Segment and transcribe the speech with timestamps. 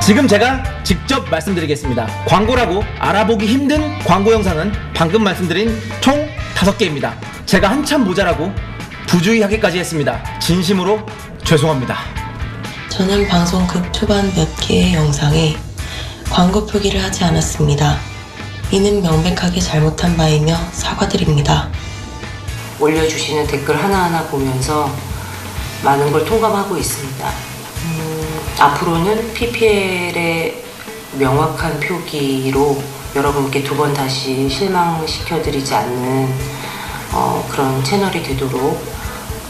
[0.00, 2.06] 지금 제가 직접 말씀드리겠습니다.
[2.26, 7.14] 광고라고 알아보기 힘든 광고 영상은 방금 말씀드린 총 5개입니다.
[7.46, 8.50] 제가 한참 모자라고
[9.06, 10.22] 부주의하기까지 했습니다.
[10.40, 11.00] 진심으로
[11.44, 11.96] 죄송합니다.
[12.88, 15.56] 저는 방송 극 초반 몇 개의 영상에
[16.30, 17.98] 광고 표기를 하지 않았습니다.
[18.72, 21.68] 이는 명백하게 잘못한 바이며 사과드립니다.
[22.80, 24.90] 올려주시는 댓글 하나하나 보면서
[25.84, 27.49] 많은 걸 통감하고 있습니다.
[28.60, 30.62] 음, 앞으로는 PPL의
[31.18, 32.82] 명확한 표기로
[33.16, 36.28] 여러분께 두 번 다시 실망시켜드리지 않는
[37.12, 38.80] 어, 그런 채널이 되도록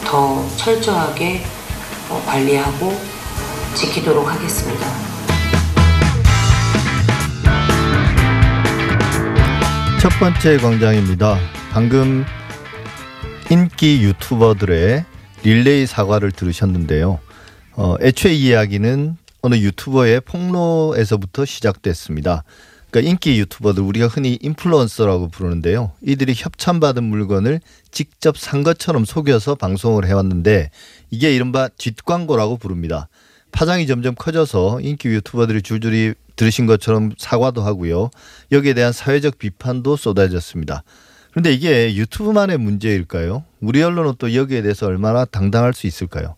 [0.05, 1.43] 더 철저하게
[2.09, 2.99] 어, 관리하고
[3.75, 4.87] 지키도록 하겠습니다.
[10.01, 11.39] 첫 번째 광장입니다.
[11.73, 12.25] 방금
[13.51, 15.05] 인기 유튜버들의
[15.43, 17.19] 릴레이 사과를 들으셨는데요.
[17.83, 22.45] 어, 애초에 이야기는 어느 유튜버의 폭로에서부터 시작됐습니다.
[22.91, 25.93] 그러니까 인기 유튜버들 우리가 흔히 인플루언서라고 부르는데요.
[26.03, 30.71] 이들이 협찬받은 물건을 직접 산 것처럼 속여서 방송을 해왔는데
[31.11, 33.09] 이게 이른바 뒷광고라고 부릅니다.
[33.51, 38.11] 파장이 점점 커져서 인기 유튜버들이 줄줄이 들으신 것처럼 사과도 하고요.
[38.53, 40.83] 여기에 대한 사회적 비판도 쏟아졌습니다.
[41.31, 43.45] 그런데 이게 유튜브만의 문제일까요?
[43.63, 46.37] 우리 언론은 또 여기에 대해서 얼마나 당당할 수 있을까요?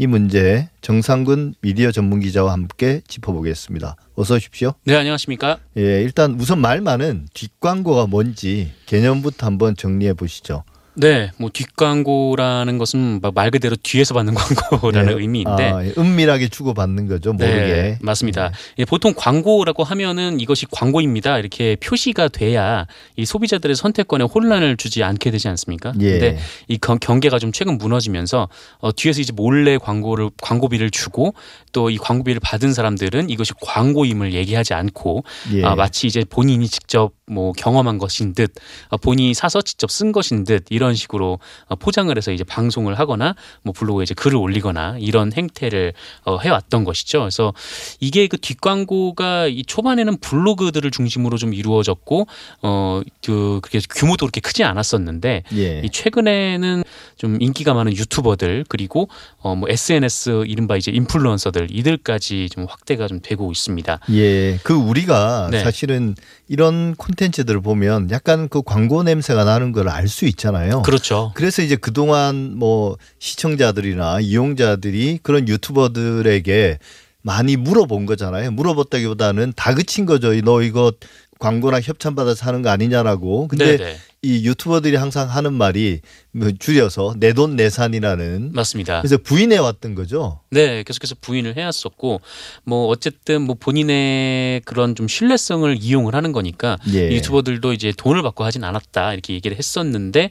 [0.00, 3.96] 이 문제 정상근 미디어 전문 기자와 함께 짚어보겠습니다.
[4.14, 4.74] 어서 오십시오.
[4.84, 5.58] 네, 안녕하십니까?
[5.76, 10.62] 예, 일단 우선 말 많은 뒷광고가 뭔지 개념부터 한번 정리해 보시죠.
[11.00, 14.34] 네, 뭐 뒷광고라는 것은 말 그대로 뒤에서 받는
[14.70, 15.20] 광고라는 네.
[15.22, 17.54] 의미인데 아, 은밀하게 주고 받는 거죠, 모르게.
[17.54, 18.50] 네, 맞습니다.
[18.78, 21.38] 예, 보통 광고라고 하면은 이것이 광고입니다.
[21.38, 25.92] 이렇게 표시가 돼야 이 소비자들의 선택권에 혼란을 주지 않게 되지 않습니까?
[26.00, 26.10] 예.
[26.10, 31.34] 근데 이 경- 경계가 좀 최근 무너지면서 어, 뒤에서 이제 몰래 광고를 광고비를 주고
[31.72, 35.64] 또 이 광고비를 받은 사람들은 이것이 광고임을 얘기하지 않고 예.
[35.64, 38.52] 아, 마치 이제 본인이 직접 뭐 경험한 것인 듯
[38.88, 43.34] 어, 본인이 사서 직접 쓴 것인 듯 이런 식으로 어, 포장을 해서 이제 방송을 하거나
[43.62, 45.92] 뭐 블로그에 이제 글을 올리거나 이런 행태를
[46.24, 47.20] 어, 해왔던 것이죠.
[47.20, 47.52] 그래서
[48.00, 52.26] 이게 그 뒷광고가 이 초반에는 블로그들을 중심으로 좀 이루어졌고
[52.62, 55.80] 어그 그렇게 규모도 그렇게 크지 않았었는데 예.
[55.84, 56.84] 이 최근에는
[57.16, 59.08] 좀 인기가 많은 유튜버들 그리고
[59.42, 64.00] 어 뭐 SNS 이른바 이제 인플루언서들 이들까지 좀 확대가 좀 되고 있습니다.
[64.12, 65.62] 예, 그 우리가 네.
[65.62, 66.14] 사실은
[66.48, 70.82] 이런 콘 텐츠들을 보면 약간 그 광고 냄새가 나는 걸 알 수 있잖아요.
[70.82, 71.32] 그렇죠.
[71.34, 76.78] 그래서 이제 그동안 뭐 시청자들이나 이용자들이 그런 유튜버들에게
[77.22, 78.52] 많이 물어본 거잖아요.
[78.52, 80.32] 물어봤다기보다는 다그친 거죠.
[80.42, 80.92] 너 이거
[81.40, 83.48] 광고나 협찬 받아서 하는 거 아니냐라고.
[83.48, 83.96] 근데 네네.
[84.22, 86.27] 이 유튜버들이 항상 하는 말이 뭐
[86.58, 89.00] 줄여서 내돈 내산이라는 맞습니다.
[89.00, 90.40] 그래서 부인해 왔던 거죠.
[90.50, 92.20] 네, 계속해서 부인을 해왔었고,
[92.64, 97.10] 뭐 어쨌든 뭐 본인의 그런 좀 신뢰성을 이용을 하는 거니까 예.
[97.12, 100.30] 유튜버들도 이제 돈을 받고 하진 않았다 이렇게 얘기를 했었는데,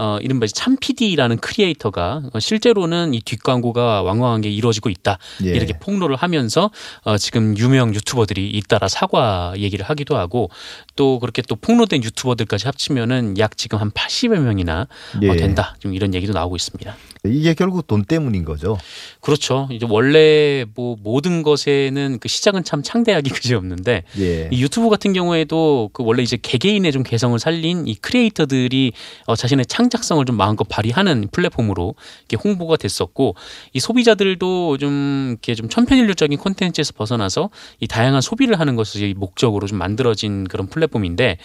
[0.00, 5.48] 어 이른바 참PD라는 크리에이터가 어, 실제로는 이 뒷광고가 왕왕하게 이루어지고 있다 예.
[5.50, 6.70] 이렇게 폭로를 하면서
[7.02, 10.50] 어 지금 유명 유튜버들이 잇따라 사과 얘기를 하기도 하고
[10.94, 14.86] 또 그렇게 또 폭로된 유튜버들까지 합치면은 약 지금 한 80여 명이나
[15.22, 15.30] 예.
[15.30, 16.96] 어, 된다 좀 이런 얘기도 나오고 있습니다.
[17.24, 18.78] 이게 결국 돈 때문인 거죠.
[19.20, 19.68] 그렇죠.
[19.70, 24.48] 이제 원래 뭐 모든 것에는 그 시작은 참 창대하기 그지 없는데 예.
[24.52, 28.92] 이 유튜브 같은 경우에도 그 원래 이제 개개인의 좀 개성을 살린 이 크리에이터들이
[29.26, 31.94] 어 자신의 창작성을 좀 마음껏 발휘하는 플랫폼으로
[32.28, 33.34] 이렇게 홍보가 됐었고
[33.72, 39.78] 이 소비자들도 좀 이렇게 좀 천편일률적인 콘텐츠에서 벗어나서 이 다양한 소비를 하는 것이 목적으로 좀
[39.78, 41.38] 만들어진 그런 플랫폼인데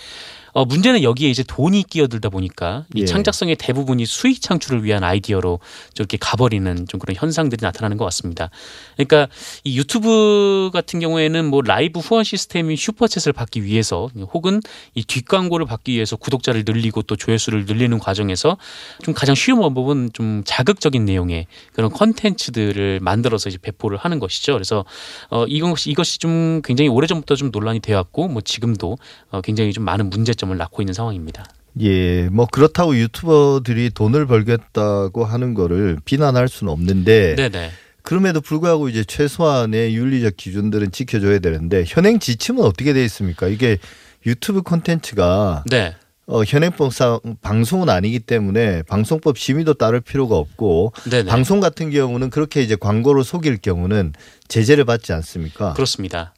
[0.53, 3.05] 어, 문제는 여기에 이제 돈이 끼어들다 보니까 이 예.
[3.05, 5.59] 창작성의 대부분이 수익 창출을 위한 아이디어로
[5.95, 8.51] 저렇게 가버리는 좀 그런 현상들이 나타나는 것 같습니다.
[8.95, 9.27] 그러니까
[9.63, 14.61] 이 유튜브 같은 경우에는 뭐 라이브 후원 시스템인 슈퍼챗을 받기 위해서 혹은
[14.93, 18.57] 이 뒷광고를 받기 위해서 구독자를 늘리고 또 조회수를 늘리는 과정에서
[19.01, 24.53] 좀 가장 쉬운 방법은 좀 자극적인 내용의 그런 컨텐츠들을 만들어서 이제 배포를 하는 것이죠.
[24.53, 24.85] 그래서
[25.31, 28.97] 어 이것이 이것이 좀 굉장히 오래전부터 좀 논란이 되었고 뭐 지금도
[29.31, 31.45] 어 굉장히 좀 많은 문제점 을 낳고 있는 상황입니다.
[31.81, 37.71] 예, 뭐 그렇다고 유튜버들이 돈을 벌겠다고 하는 거를 비난할 수는 없는데 네네.
[38.03, 43.47] 그럼에도 불구하고 이제 최소한의 윤리적 기준들은 지켜줘야 되는데 현행 지침은 어떻게 돼 있습니까?
[43.47, 43.77] 이게
[44.25, 45.95] 유튜브 콘텐츠가 네.
[46.25, 51.29] 어, 현행법상 방송은 아니기 때문에 방송법 심의도 따를 필요가 없고 네네.
[51.29, 54.13] 방송 같은 경우는 그렇게 이제 광고로 속일 경우는
[54.47, 55.73] 제재를 받지 않습니까?
[55.73, 56.33] 그렇습니다.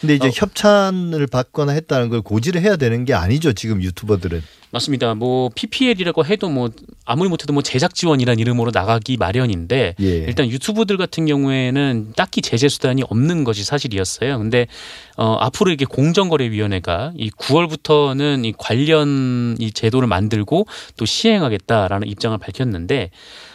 [0.00, 0.30] 근데 이제 어.
[0.34, 4.42] 협찬을 받거나 했다는 걸 고지를 해야 되는 게 아니죠 지금 유튜버들은.
[4.74, 5.14] 맞습니다.
[5.14, 6.68] 뭐 PPL이라고 해도 뭐
[7.04, 10.04] 아무리 못해도 뭐 제작 지원이란 이름으로 나가기 마련인데 예.
[10.04, 14.36] 일단 유튜브들 같은 경우에는 딱히 제재 수단이 없는 것이 사실이었어요.
[14.36, 14.66] 근데
[15.16, 20.66] 어 앞으로 이게 공정거래위원회가 이 9월부터는 이 관련 이 제도를 만들고
[20.96, 23.10] 또 시행하겠다라는 입장을 밝혔는데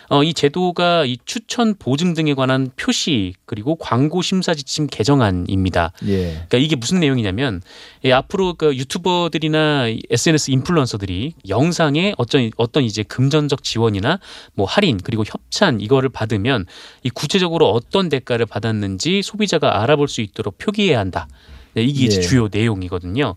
[0.10, 5.92] 어, 이 제도가 이 추천 보증 등에 관한 표시 그리고 광고 심사 지침 개정안입니다.
[6.08, 6.32] 예.
[6.32, 7.62] 그러니까 이게 무슨 내용이냐면
[8.04, 11.09] 예, 앞으로 그 유튜버들이나 이 SNS 인플루언서들이
[11.48, 14.20] 영상에 어떤 어떤 이제 금전적 지원이나
[14.54, 16.66] 뭐 할인 그리고 협찬 이거를 받으면
[17.04, 21.28] 이 구체적으로 어떤 대가를 받았는지 소비자가 알아볼 수 있도록 표기해야 한다.
[21.74, 22.10] 네, 이게 예.
[22.10, 23.36] 주요 내용이거든요.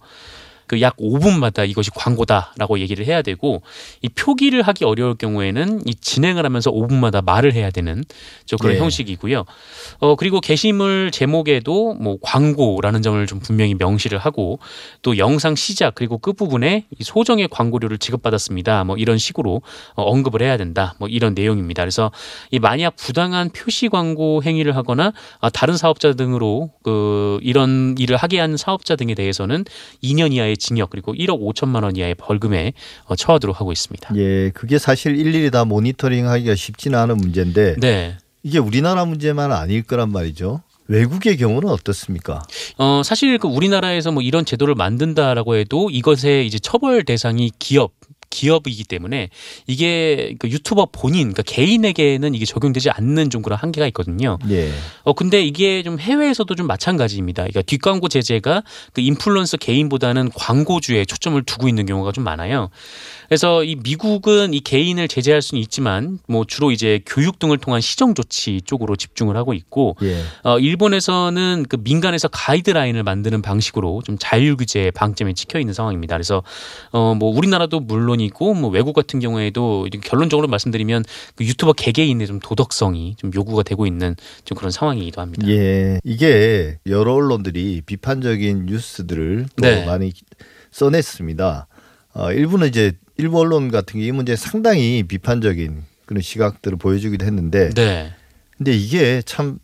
[0.72, 3.62] 그 약 5분마다 이것이 광고다라고 얘기를 해야 되고
[4.00, 8.02] 이 표기를 하기 어려울 경우에는 이 진행을 하면서 5분마다 말을 해야 되는
[8.46, 8.78] 저 그런 예.
[8.80, 9.44] 형식이고요.
[9.98, 14.58] 어 그리고 게시물 제목에도 뭐 광고라는 점을 좀 분명히 명시를 하고
[15.02, 18.84] 또 영상 시작 그리고 끝 부분에 이 소정의 광고료를 지급받았습니다.
[18.84, 19.62] 뭐 이런 식으로
[19.94, 20.94] 어, 언급을 해야 된다.
[20.98, 21.82] 뭐 이런 내용입니다.
[21.82, 22.10] 그래서
[22.50, 28.40] 이 만약 부당한 표시 광고 행위를 하거나 아, 다른 사업자 등으로 그 이런 일을 하게
[28.40, 29.64] 한 사업자 등에 대해서는
[30.02, 32.72] 2년 이하의 징역 그리고 1억 5천만 원 이하의 벌금에
[33.06, 34.14] 어, 처하도록 하고 있습니다.
[34.16, 38.16] 예, 그게 사실 일일이 다 모니터링하기가 쉽지는 않은 문제인데 네.
[38.42, 40.62] 이게 우리나라 문제만 아닐 거란 말이죠.
[40.88, 42.42] 외국의 경우는 어떻습니까?
[42.76, 47.92] 어, 사실 그 우리나라에서 뭐 이런 제도를 만든다라고 해도 이것의 이제 처벌 대상이 기업
[48.32, 49.28] 기업이기 때문에
[49.66, 54.38] 이게 그 유튜버 본인 그러니까 개인에게는 이게 적용되지 않는 좀 그런 한계가 있거든요.
[54.48, 54.70] 예.
[55.04, 57.42] 어 근데 이게 좀 해외에서도 좀 마찬가지입니다.
[57.42, 58.62] 그러니까 뒷광고 제재가
[58.94, 62.70] 그 인플루언서 개인보다는 광고주에 초점을 두고 있는 경우가 좀 많아요.
[63.28, 68.14] 그래서 이 미국은 이 개인을 제재할 수는 있지만 뭐 주로 이제 교육 등을 통한 시정
[68.14, 70.22] 조치 쪽으로 집중을 하고 있고 예.
[70.42, 76.14] 어 일본에서는 그 민간에서 가이드라인을 만드는 방식으로 좀 자율 규제 방점에 찍혀 있는 상황입니다.
[76.14, 76.42] 그래서
[76.92, 81.04] 어뭐 우리나라도 물론 이고 뭐 외국 같은 경우에도 결론적으로 말씀드리면
[81.36, 85.46] 그 유튜버 개개인의 좀 도덕성이 좀 요구가 되고 있는 좀 그런 상황이기도 합니다.
[85.48, 86.00] 예.
[86.04, 89.84] 이게 여러 언론들이 비판적인 뉴스들을 또 네.
[89.84, 90.12] 많이
[90.70, 91.66] 써냈습니다.
[92.14, 97.70] 어, 일부는 이제 일부 언론 같은 게 이 문제에 상당히 비판적인 그런 시각들을 보여주기도 했는데
[97.70, 98.12] 네.
[98.56, 99.58] 근데 이게 참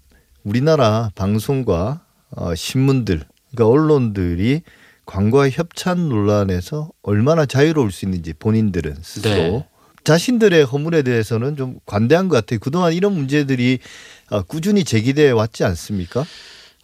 [0.44, 4.62] 우리나라 방송과 어, 신문들, 그러니까 언론들이
[5.08, 9.66] 광고와 협찬 논란에서 얼마나 자유로울 수 있는지 본인들은 스스로 네.
[10.04, 12.60] 자신들의 허물에 대해서는 좀 관대한 것 같아요.
[12.60, 13.78] 그동안 이런 문제들이
[14.30, 16.26] 어, 꾸준히 제기돼 왔지 않습니까?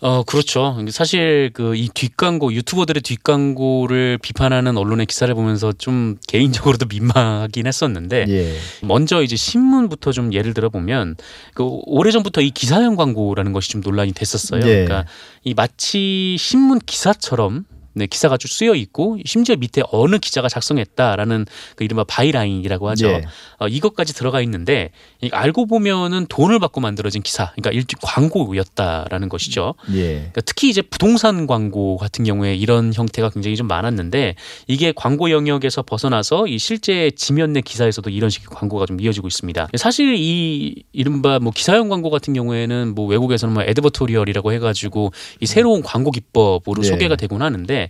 [0.01, 0.77] 어, 그렇죠.
[0.91, 8.55] 사실 그 이 뒷광고, 유튜버들의 뒷광고를 비판하는 언론의 기사를 보면서 좀 개인적으로도 민망하긴 했었는데 예.
[8.83, 11.17] 먼저 이제 신문부터 좀 예를 들어 보면
[11.53, 14.61] 그 오래 전부터 이 기사형 광고라는 것이 좀 논란이 됐었어요.
[14.63, 14.85] 예.
[14.85, 15.05] 그러니까
[15.45, 21.47] 이 마치 신문 기사처럼 네, 기사가 쭉 쓰여 있고 심지어 밑에 어느 기자가 작성했다라는
[21.77, 23.09] 그 이른바 byline이라고 하죠.
[23.09, 23.23] 예.
[23.59, 29.75] 어, 이것까지 들어가 있는데 이 알고 보면은 돈을 받고 만들어진 기사, 그러니까 일종 광고였다라는 것이죠.
[29.95, 30.03] 예.
[30.15, 34.35] 그러니까 특히 이제 부동산 광고 같은 경우에 이런 형태가 굉장히 좀 많았는데
[34.67, 39.69] 이게 광고 영역에서 벗어나서 이 실제 지면 내 기사에서도 이런 식의 광고가 좀 이어지고 있습니다.
[39.77, 45.83] 사실 이 이른바 뭐 기사형 광고 같은 경우에는 뭐 외국에서는 뭐 advertorial이라고 해가지고 이 새로운
[45.83, 46.89] 광고 기법으로 네.
[46.89, 47.84] 소개가 되곤 하는데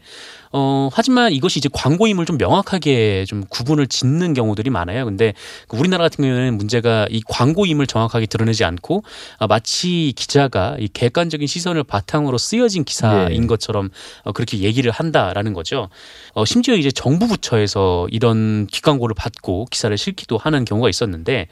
[0.56, 5.04] 어, 하지만 이것이 이제 광고임을 좀 명확하게 좀 구분을 짓는 경우들이 많아요.
[5.04, 5.34] 근데
[5.66, 9.02] 그 우리나라 같은 경우에는 문제가 이 광고임을 정확하게 드러내지 않고
[9.38, 13.46] 아, 마치 기자가 이 객관적인 시선을 바탕으로 쓰여진 기사인 네.
[13.48, 13.90] 것처럼
[14.22, 15.88] 어, 그렇게 얘기를 한다라는 거죠.
[16.34, 21.48] 어, 심지어 이제 정부 부처에서 이런 뒷광고를 받고 기사를 실기도 하는 경우가 있었는데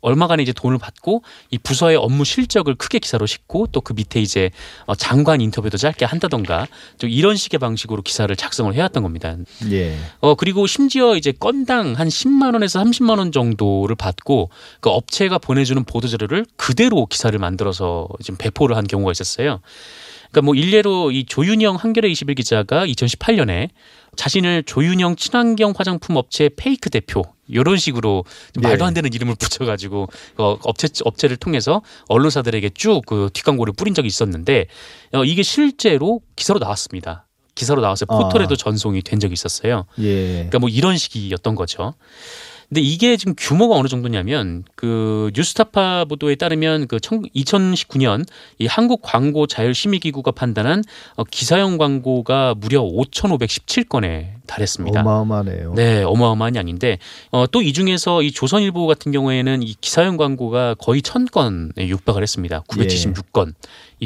[0.00, 4.50] 얼마간의 이제 돈을 받고 이 부서의 업무 실적을 크게 기사로 싣고 또 그 밑에 이제
[4.86, 6.66] 어, 장관 인터뷰도 짧게 한다던가
[6.98, 9.36] 좀 이런 식의 방식으로 기사를 작성을 해왔던 겁니다.
[9.70, 9.96] 예.
[10.20, 15.82] 어 그리고 심지어 이제 건당 한 10만 원에서 30만 원 정도를 받고 그 업체가 보내주는
[15.84, 19.60] 보도 자료를 그대로 기사를 만들어서 지금 배포를 한 경우가 있었어요.
[20.30, 23.68] 그러니까 뭐 일례로 이 조윤영 한겨레 21 기자가 2018년에
[24.16, 28.68] 자신을 조윤영 친환경 화장품 업체 페이크 대표 이런 식으로 좀 네.
[28.68, 30.08] 말도 안 되는 이름을 붙여가지고
[30.38, 34.66] 어, 업체 업체를 통해서 언론사들에게 쭉 그 뒷광고를 뿌린 적이 있었는데
[35.14, 37.26] 어, 이게 실제로 기사로 나왔습니다.
[37.54, 38.18] 기사로 나와서 아.
[38.18, 39.84] 포털에도 전송이 된 적이 있었어요.
[39.98, 40.32] 예.
[40.34, 41.94] 그러니까 뭐 이런 식이었던 거죠.
[42.70, 48.24] 근데 이게 지금 규모가 어느 정도냐면 그 뉴스타파 보도에 따르면 그 2019년
[48.60, 50.84] 이 한국 광고 자율 심의 기구가 판단한
[51.16, 55.00] 어, 기사형 광고가 무려 5,517건에 달했습니다.
[55.00, 55.74] 어마어마하네요.
[55.74, 56.98] 네, 어마어마한 양인데
[57.32, 62.62] 어, 또 이 중에서 이 조선일보 같은 경우에는 이 기사형 광고가 거의 1,000건에 육박을 했습니다.
[62.68, 63.52] 976건.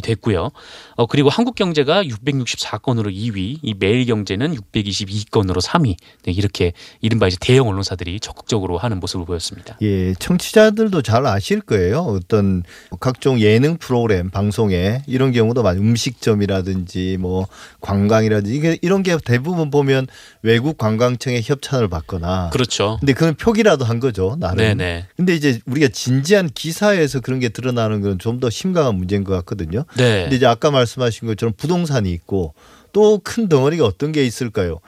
[0.00, 0.50] 됐고요.
[0.96, 5.96] 어, 그리고 한국 경제가 664건으로 2위, 이 매일 경제는 622건으로 3위.
[6.24, 9.76] 네, 이렇게 이른바 이제 대형 언론사들이 적극적으로 하는 모습을 보였습니다.
[9.82, 12.00] 예, 청취자들도 잘 아실 거예요.
[12.00, 12.62] 어떤
[13.00, 17.46] 각종 예능 프로그램 방송에 이런 경우도 많이 음식점이라든지 뭐
[17.80, 20.06] 관광이라든지 이게 이런 게 대부분 보면
[20.42, 22.96] 외국 관광청의 협찬을 받거나 그렇죠.
[23.00, 24.36] 근데 그건 표기라도 한 거죠.
[24.40, 24.56] 나는.
[24.56, 25.06] 네네.
[25.16, 29.83] 근데 이제 우리가 진지한 기사에서 그런 게 드러나는 건 좀 더 심각한 문제인 것 같거든요.
[29.96, 30.22] 네.
[30.22, 32.54] 근데 이제 아까 말씀하신 것처럼 부동산이 있고
[32.92, 34.80] 또 큰 덩어리가 어떤 게 있을까요?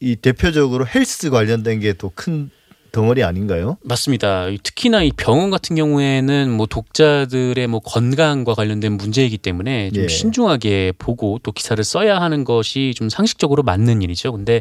[0.00, 2.50] 이 대표적으로 헬스 관련된 게 또 큰
[2.92, 3.78] 덩어리 아닌가요?
[3.82, 4.46] 맞습니다.
[4.62, 10.08] 특히나 이 병원 같은 경우에는 뭐 독자들의 뭐 건강과 관련된 문제이기 때문에 좀 예.
[10.08, 14.32] 신중하게 보고 또 기사를 써야 하는 것이 좀 상식적으로 맞는 일이죠.
[14.32, 14.60] 근데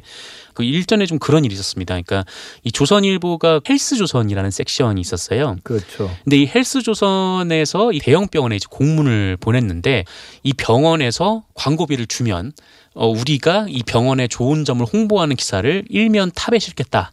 [0.53, 1.93] 그 일전에 좀 그런 일이 있었습니다.
[1.93, 2.23] 그러니까
[2.63, 5.57] 이 조선일보가 헬스조선이라는 섹션이 있었어요.
[5.63, 6.09] 그렇죠.
[6.23, 10.05] 근데 이 헬스조선에서 이 대형 병원에 이제 공문을 보냈는데
[10.43, 12.53] 이 병원에서 광고비를 주면
[12.93, 17.11] 어 우리가 이 병원의 좋은 점을 홍보하는 기사를 일면 탑에 실겠다.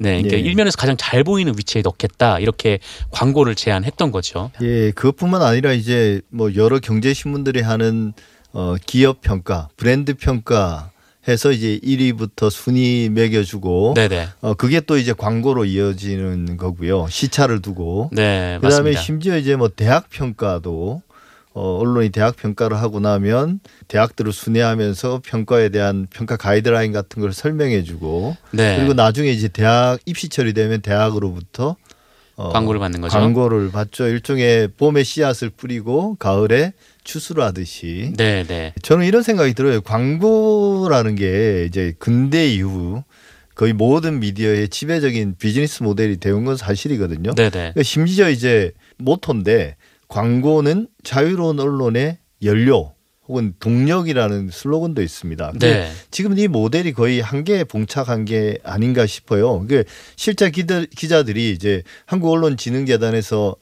[0.00, 0.40] 네, 그러니까 예.
[0.40, 2.78] 일면에서 가장 잘 보이는 위치에 넣겠다 이렇게
[3.10, 4.50] 광고를 제안했던 거죠.
[4.62, 8.14] 예, 그것뿐만 아니라 이제 뭐 여러 경제 신문들이 하는
[8.52, 10.90] 어 기업 평가, 브랜드 평가
[11.28, 17.06] 해서 이제 1위부터 순위 매겨주고 네네, 어 그게 또 이제 광고로 이어지는 거고요.
[17.10, 19.00] 시차를 두고 네 그다음에 맞습니다.
[19.02, 21.02] 심지어 이제 뭐 대학 평가도
[21.52, 27.82] 어 언론이 대학 평가를 하고 나면 대학들을 순회하면서 평가에 대한 평가 가이드라인 같은 걸 설명해
[27.82, 31.76] 주고 네, 그리고 나중에 이제 대학 입시 처리되면 대학으로부터
[32.36, 33.18] 어, 광고를 받는 거죠.
[33.18, 34.06] 광고를 받죠.
[34.06, 36.72] 일종의 봄에 씨앗을 뿌리고 가을에
[37.04, 38.14] 추수를 하듯이.
[38.16, 39.80] 네, 네, 저는 이런 생각이 들어요.
[39.80, 43.02] 광고라는 게 이제 근대 이후
[43.54, 47.34] 거의 모든 미디어의 지배적인 비즈니스 모델이 되온 건 사실이거든요.
[47.34, 49.76] 네, 네, 그러니까 심지어 이제 모토인데
[50.10, 52.92] 광고는 자유로운 언론의 연료
[53.28, 55.52] 혹은 동력이라는 슬로건도 있습니다.
[55.60, 59.64] 네, 지금 이 모델이 거의 한계에 봉착한 게 아닌가 싶어요.
[59.68, 59.84] 그
[60.16, 63.54] 실제 기자, 기자들이 이제 한국언론진흥재단에서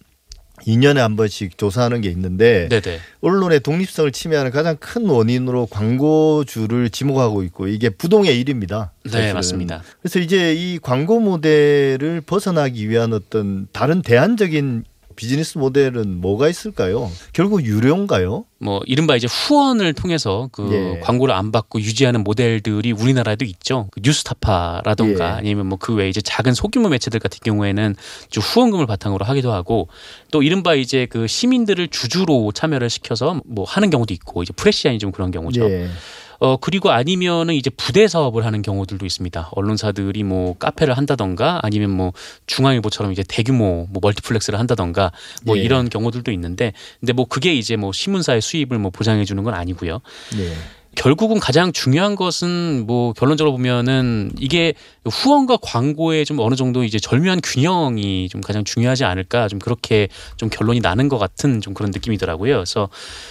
[0.66, 6.88] 2년에 한 번씩 조사하는 게 있는데 네, 네, 언론의 독립성을 침해하는 가장 큰 원인으로 광고주를
[6.88, 8.92] 지목하고 있고 이게 부동의 일입니다.
[9.04, 9.34] 네, 사실은.
[9.34, 9.82] 맞습니다.
[10.00, 14.84] 그래서 이제 이 광고 모델을 벗어나기 위한 어떤 다른 대안적인
[15.18, 17.10] 비즈니스 모델은 뭐가 있을까요?
[17.32, 18.44] 결국 유료인가요?
[18.60, 21.00] 뭐 이른바 이제 후원을 통해서 그 예.
[21.00, 23.88] 광고를 안 받고 유지하는 모델들이 우리나라에도 있죠.
[23.90, 25.30] 그 뉴스타파라던가 예.
[25.30, 27.96] 아니면 뭐 그 외에 이제 작은 소규모 매체들 같은 경우에는
[28.30, 29.88] 좀 후원금을 바탕으로 하기도 하고
[30.30, 35.10] 또 이른바 이제 그 시민들을 주주로 참여를 시켜서 뭐 하는 경우도 있고 이제 프레시안이 좀
[35.10, 35.68] 그런 경우죠.
[35.68, 35.88] 예.
[36.38, 39.50] 어 그리고 아니면은 이제 부대 사업을 하는 경우들도 있습니다.
[39.52, 42.12] 언론사들이 뭐 카페를 한다던가 아니면 뭐
[42.46, 45.12] 중앙일보처럼 이제 대규모 뭐 멀티플렉스를 한다던가
[45.44, 45.62] 뭐 예.
[45.62, 50.00] 이런 경우들도 있는데 근데 뭐 그게 이제 뭐 신문사의 수입을 뭐 보장해 주는 건 아니고요.
[50.38, 50.77] 예.
[50.96, 57.40] 결국은 가장 중요한 것은 뭐 결론적으로 보면은 이게 후원과 광고의 좀 어느 정도 이제 절묘한
[57.42, 62.54] 균형이 좀 가장 중요하지 않을까 좀 그렇게 좀 결론이 나는 것 같은 좀 그런 느낌이더라고요.
[62.54, 62.88] 그래서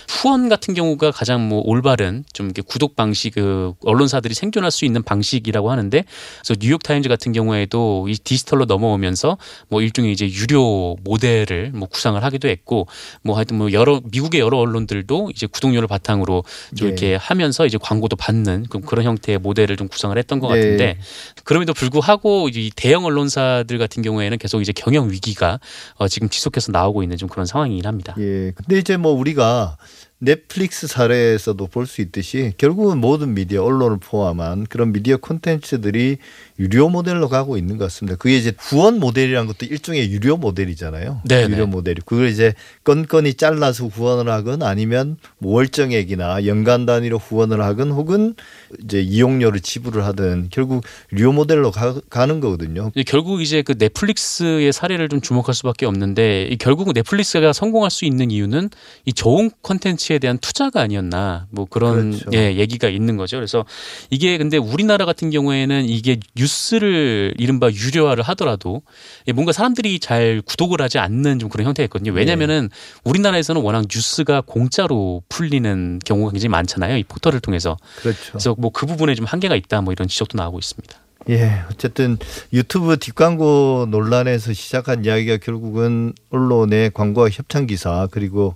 [0.08, 5.04] 후원 같은 경우가 가장 뭐 올바른 좀 이렇게 구독 방식 그 언론사들이 생존할 수 있는
[5.04, 6.04] 방식이라고 하는데
[6.40, 9.38] 그래서 뉴욕 타임즈 같은 경우에도 이 디지털로 넘어오면서
[9.68, 12.88] 뭐 일종의 이제 유료 모델을 뭐 구상을 하기도 했고
[13.24, 16.44] 뭐 하여튼 뭐 여러 미국의 여러 언론들도 이제 구독료를 바탕으로
[16.76, 16.92] 좀 예.
[16.92, 20.60] 이렇게 하면서 이제 광고도 받는 그- 그런 형태의 모델을 좀 구상을 했던 것 네.
[20.62, 20.98] 같은데
[21.44, 25.60] 그럼에도 불구하고 이 대형 언론사들 같은 경우에는 계속 이제 경영 위기가
[25.96, 28.16] 어 지금 지속해서 나오고 있는 좀 그런 상황이긴 합니다.
[28.20, 28.52] 예.
[28.56, 29.78] 근데 이제 뭐 우리가
[30.20, 36.18] 넷플릭스 사례에서도 볼 수 있듯이 결국은 모든 미디어 언론을 포함한 그런 미디어 콘텐츠들이
[36.60, 38.18] 유료 모델로 가고 있는 것 같습니다.
[38.18, 41.22] 그게 이제 후원 모델이라는 것도 일종의 유료 모델이잖아요.
[41.28, 41.54] 네네.
[41.54, 47.92] 유료 모델이 그걸 이제 건건이 잘라서 후원을 하건 아니면 뭐 월정액이나 연간 단위로 후원을 하건
[47.92, 48.36] 혹은
[48.84, 50.84] 이제 이용료를 지불을 하든 결국
[51.14, 52.92] 유료 모델로 가, 는 거거든요.
[53.06, 58.32] 결국 이제 그 넷플릭스의 사례를 좀 주목할 수밖에 없는데 이 결국은 넷플릭스가 성공할 수 있는
[58.32, 58.70] 이유는
[59.06, 62.30] 이 좋은 콘텐츠 에 대한 투자가 아니었나 뭐 그런 그렇죠.
[62.34, 63.36] 예, 얘기가 있는 거죠.
[63.36, 63.66] 그래서
[64.10, 68.84] 이게 근데 우리나라 같은 경우에는 이게 뉴스를 이른바 유료화를 하더라도
[69.28, 72.14] 예, 뭔가 사람들이 잘 구독을 하지 않는 좀 그런 형태였거든요.
[72.14, 72.70] 왜냐면은
[73.04, 76.96] 우리나라에서는 워낙 뉴스가 공짜로 풀리는 경우가 굉장히 많잖아요.
[76.96, 77.78] 이 포털을 통해서.
[78.02, 78.32] 그렇죠.
[78.32, 80.96] 그래서 뭐 그 부분에 좀 한계가 있다 뭐 이런 지적도 나오고 있습니다.
[81.30, 82.20] 예, 어쨌든
[82.54, 88.56] 유튜브 뒷광고 논란에서 시작한 이야기가 결국은 언론의 광고와 협찬 기사 그리고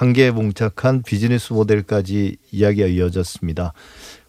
[0.00, 3.74] 한계에 봉착한 비즈니스 모델까지 이야기가 이어졌습니다.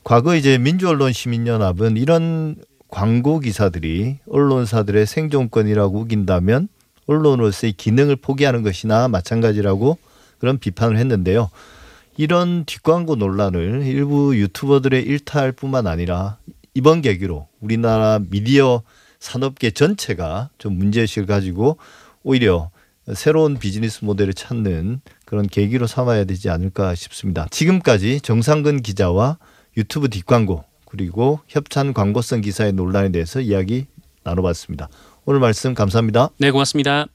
[0.04, 2.58] 과거 이제 민주언론 시민연합은 이런
[2.90, 6.68] 광고 기사들이 언론사들의 생존권이라고 우긴다면
[7.08, 9.98] 언론으로서의 기능을 포기하는 것이나 마찬가지라고
[10.40, 11.50] 그런 비판을 했는데요.
[12.18, 16.38] 이런 뒷광고 논란을 일부 유튜버들의 일탈뿐만 아니라
[16.74, 18.82] 이번 계기로 우리나라 미디어
[19.20, 21.78] 산업계 전체가 좀 문제의식을 가지고
[22.24, 22.72] 오히려
[23.14, 27.48] 새로운 비즈니스 모델을 찾는 그런 계기로 삼아야 되지 않을까 싶습니다.
[27.52, 29.38] 지금까지 정상근 기자와
[29.78, 33.86] 유튜브 뒷광고 그리고 협찬 광고성 기사의 논란에 대해서 이야기
[34.24, 34.90] 나눠봤습니다.
[35.26, 36.30] 오늘 말씀 감사합니다.
[36.38, 37.08] 네, 고맙습니다.